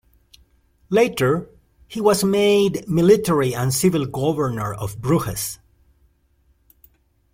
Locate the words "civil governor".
3.71-4.73